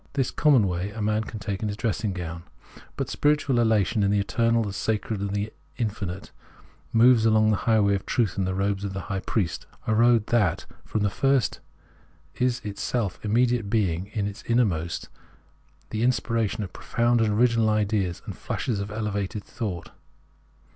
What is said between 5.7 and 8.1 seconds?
in finite, moves along the highway of